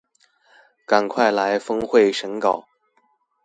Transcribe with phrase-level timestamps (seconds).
[0.87, 2.65] 趕快來峰會審稿